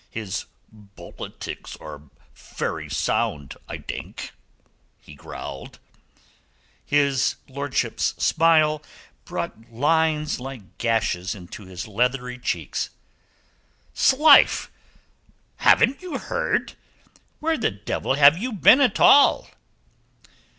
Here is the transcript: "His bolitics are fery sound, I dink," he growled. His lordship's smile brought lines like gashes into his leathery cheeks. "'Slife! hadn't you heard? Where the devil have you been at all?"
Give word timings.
"His 0.09 0.45
bolitics 0.73 1.79
are 1.79 2.01
fery 2.33 2.89
sound, 2.89 3.55
I 3.67 3.77
dink," 3.77 4.31
he 4.99 5.13
growled. 5.13 5.77
His 6.83 7.35
lordship's 7.47 8.15
smile 8.17 8.81
brought 9.25 9.69
lines 9.71 10.39
like 10.39 10.79
gashes 10.79 11.35
into 11.35 11.65
his 11.65 11.87
leathery 11.87 12.39
cheeks. 12.39 12.89
"'Slife! 13.93 14.71
hadn't 15.57 16.01
you 16.01 16.17
heard? 16.17 16.73
Where 17.39 17.55
the 17.59 17.69
devil 17.69 18.15
have 18.15 18.39
you 18.39 18.53
been 18.53 18.81
at 18.81 18.99
all?" 18.99 19.51